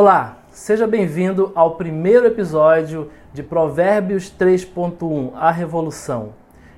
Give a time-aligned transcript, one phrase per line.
[0.00, 6.34] Olá, seja bem-vindo ao primeiro episódio de Provérbios 3.1 A Revolução.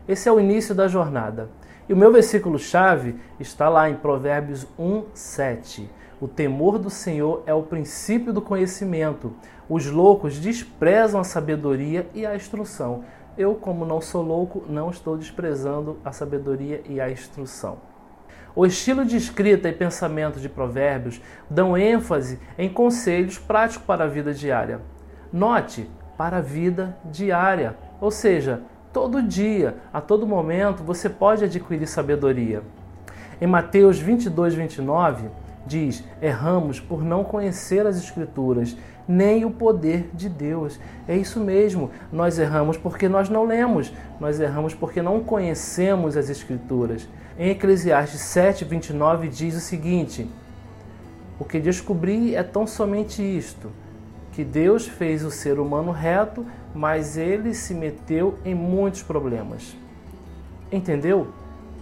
[0.08, 1.50] Esse é o início da jornada.
[1.86, 5.90] E o meu versículo-chave está lá em Provérbios 1:7.
[6.18, 9.34] O temor do Senhor é o princípio do conhecimento.
[9.68, 13.04] Os loucos desprezam a sabedoria e a instrução.
[13.36, 17.89] Eu, como não sou louco, não estou desprezando a sabedoria e a instrução.
[18.54, 24.08] O estilo de escrita e pensamento de Provérbios dão ênfase em conselhos práticos para a
[24.08, 24.80] vida diária.
[25.32, 31.86] Note, para a vida diária, ou seja, todo dia, a todo momento, você pode adquirir
[31.86, 32.62] sabedoria.
[33.40, 35.28] Em Mateus 22, 29,
[35.64, 38.76] diz: Erramos por não conhecer as Escrituras,
[39.10, 40.78] nem o poder de Deus.
[41.08, 46.30] É isso mesmo, nós erramos porque nós não lemos, nós erramos porque não conhecemos as
[46.30, 47.08] Escrituras.
[47.36, 50.30] Em Eclesiastes 7, 29 diz o seguinte:
[51.38, 53.70] O que descobri é tão somente isto,
[54.32, 59.76] que Deus fez o ser humano reto, mas ele se meteu em muitos problemas.
[60.70, 61.32] Entendeu?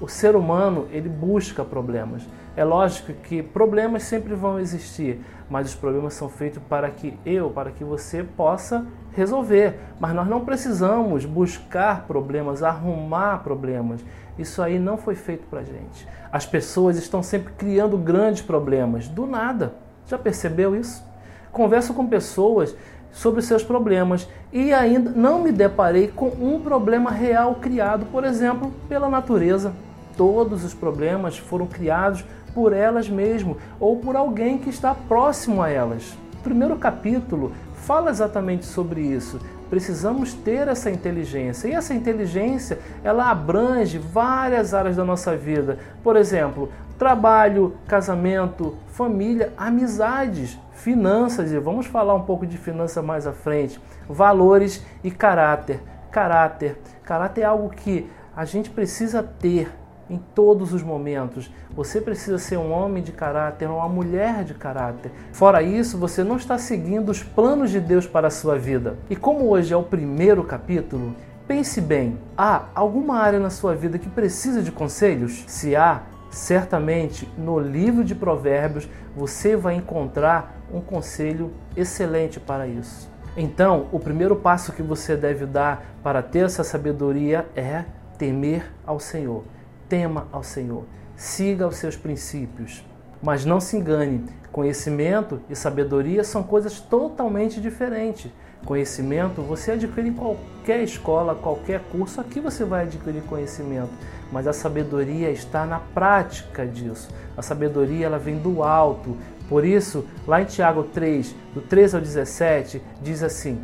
[0.00, 2.22] O ser humano, ele busca problemas.
[2.56, 7.50] É lógico que problemas sempre vão existir, mas os problemas são feitos para que eu,
[7.50, 9.78] para que você possa resolver.
[9.98, 14.04] Mas nós não precisamos buscar problemas, arrumar problemas.
[14.38, 16.06] Isso aí não foi feito para gente.
[16.30, 19.74] As pessoas estão sempre criando grandes problemas, do nada.
[20.06, 21.02] Já percebeu isso?
[21.50, 22.76] Converso com pessoas
[23.10, 28.72] sobre seus problemas e ainda não me deparei com um problema real criado, por exemplo,
[28.88, 29.72] pela natureza.
[30.18, 35.70] Todos os problemas foram criados por elas mesmas ou por alguém que está próximo a
[35.70, 36.18] elas.
[36.34, 39.38] O primeiro capítulo fala exatamente sobre isso.
[39.70, 41.68] Precisamos ter essa inteligência.
[41.68, 45.78] E essa inteligência, ela abrange várias áreas da nossa vida.
[46.02, 53.24] Por exemplo, trabalho, casamento, família, amizades, finanças, e vamos falar um pouco de finanças mais
[53.24, 55.80] à frente, valores e caráter.
[56.10, 56.76] Caráter.
[57.04, 59.70] Caráter é algo que a gente precisa ter
[60.10, 61.50] em todos os momentos.
[61.74, 65.12] Você precisa ser um homem de caráter, uma mulher de caráter.
[65.32, 68.96] Fora isso, você não está seguindo os planos de Deus para a sua vida.
[69.10, 71.14] E como hoje é o primeiro capítulo,
[71.46, 75.44] pense bem: há alguma área na sua vida que precisa de conselhos?
[75.46, 83.10] Se há, certamente no livro de Provérbios você vai encontrar um conselho excelente para isso.
[83.36, 87.84] Então, o primeiro passo que você deve dar para ter essa sabedoria é
[88.18, 89.44] temer ao Senhor
[89.88, 90.84] tema ao Senhor,
[91.16, 92.84] siga os seus princípios.
[93.22, 98.30] Mas não se engane, conhecimento e sabedoria são coisas totalmente diferentes.
[98.64, 103.90] Conhecimento você adquire em qualquer escola, qualquer curso, aqui você vai adquirir conhecimento,
[104.30, 107.08] mas a sabedoria está na prática disso.
[107.36, 109.16] A sabedoria ela vem do alto.
[109.48, 113.60] Por isso, lá em Tiago 3, do 13 ao 17, diz assim: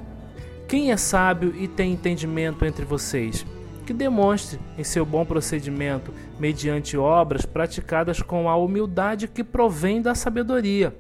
[0.66, 3.44] Quem é sábio e tem entendimento entre vocês?
[3.84, 10.14] Que demonstre em seu bom procedimento, mediante obras praticadas com a humildade que provém da
[10.14, 10.94] sabedoria.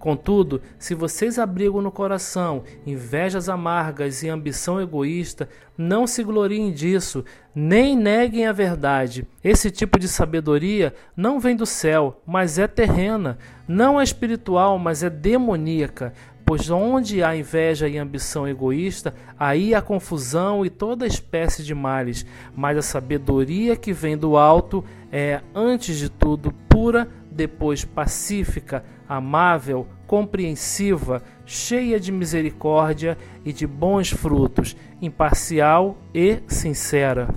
[0.00, 7.22] Contudo, se vocês abrigam no coração invejas amargas e ambição egoísta, não se gloriem disso,
[7.54, 9.26] nem neguem a verdade.
[9.44, 13.36] Esse tipo de sabedoria não vem do céu, mas é terrena,
[13.68, 16.14] não é espiritual, mas é demoníaca
[16.50, 22.26] pois onde há inveja e ambição egoísta, aí há confusão e toda espécie de males.
[22.56, 29.86] Mas a sabedoria que vem do alto é, antes de tudo, pura, depois pacífica, amável,
[30.08, 37.28] compreensiva, cheia de misericórdia e de bons frutos, imparcial e sincera.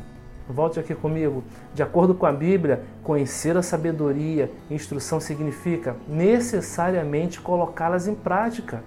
[0.49, 1.43] Volte aqui comigo.
[1.75, 8.83] De acordo com a Bíblia, conhecer a sabedoria, instrução significa necessariamente colocá-las em prática.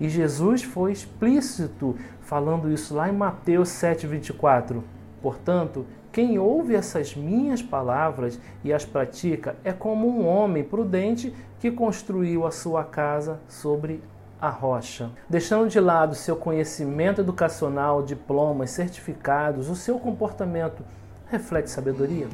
[0.00, 4.80] E Jesus foi explícito falando isso lá em Mateus 7,24.
[5.22, 11.70] Portanto, quem ouve essas minhas palavras e as pratica é como um homem prudente que
[11.70, 14.00] construiu a sua casa sobre
[14.40, 15.10] a rocha.
[15.28, 20.84] Deixando de lado seu conhecimento educacional, diplomas, certificados, o seu comportamento
[21.26, 22.28] reflete sabedoria?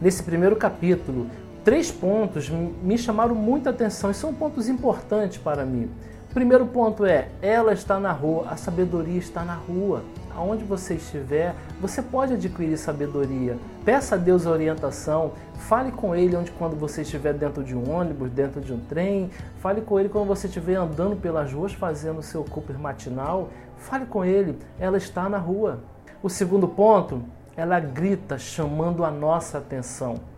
[0.00, 1.26] Nesse primeiro capítulo,
[1.62, 5.90] três pontos me chamaram muita atenção e são pontos importantes para mim.
[6.32, 10.02] Primeiro ponto é, ela está na rua, a sabedoria está na rua.
[10.34, 13.58] Aonde você estiver, você pode adquirir sabedoria.
[13.84, 17.94] Peça a Deus a orientação, fale com Ele onde quando você estiver dentro de um
[17.94, 19.30] ônibus, dentro de um trem,
[19.60, 24.24] fale com Ele quando você estiver andando pelas ruas fazendo seu Cooper matinal, fale com
[24.24, 25.80] Ele, ela está na rua.
[26.22, 27.22] O segundo ponto,
[27.54, 30.31] ela grita chamando a nossa atenção.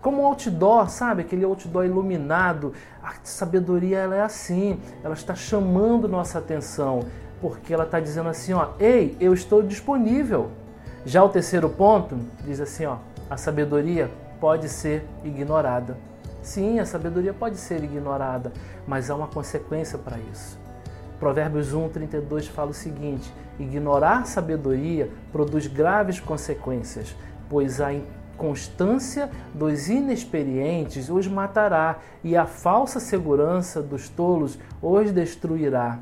[0.00, 1.22] Como um outdoor, sabe?
[1.22, 2.72] Aquele outdoor iluminado.
[3.02, 7.06] A sabedoria ela é assim, ela está chamando nossa atenção,
[7.40, 10.50] porque ela está dizendo assim, ó, ei, eu estou disponível.
[11.04, 12.98] Já o terceiro ponto diz assim, ó,
[13.30, 14.10] a sabedoria
[14.40, 15.96] pode ser ignorada.
[16.42, 18.52] Sim, a sabedoria pode ser ignorada,
[18.86, 20.58] mas há uma consequência para isso.
[21.18, 27.14] Provérbios 1, 32 fala o seguinte: ignorar sabedoria produz graves consequências,
[27.48, 27.92] pois a
[28.38, 35.98] constância dos inexperientes os matará e a falsa segurança dos tolos os destruirá.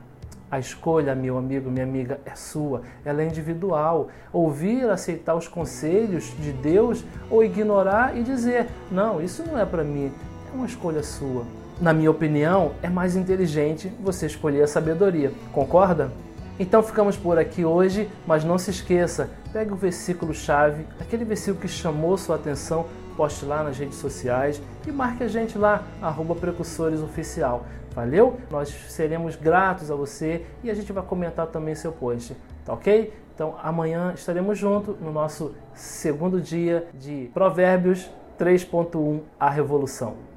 [0.48, 4.08] A escolha, meu amigo, minha amiga, é sua, ela é individual.
[4.32, 9.82] Ouvir, aceitar os conselhos de Deus ou ignorar e dizer: não, isso não é para
[9.82, 10.12] mim,
[10.48, 11.44] é uma escolha sua.
[11.80, 16.12] Na minha opinião, é mais inteligente você escolher a sabedoria, concorda?
[16.58, 21.60] Então ficamos por aqui hoje, mas não se esqueça, pegue o versículo chave, aquele versículo
[21.60, 26.34] que chamou sua atenção, poste lá nas redes sociais e marque a gente lá, arroba.
[27.94, 28.38] Valeu?
[28.50, 33.12] Nós seremos gratos a você e a gente vai comentar também seu post, tá ok?
[33.34, 40.35] Então amanhã estaremos juntos no nosso segundo dia de Provérbios 3.1 A Revolução.